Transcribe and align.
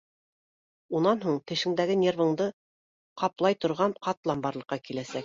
Унан 0.99 1.19
һуң 1.25 1.35
тешеңдәге 1.51 1.97
нервыңдың 2.05 2.49
ҡаплай 3.25 3.59
торған 3.67 3.95
ҡатлам 4.09 4.43
барлыҡҡа 4.49 4.81
киләсәк. 4.89 5.19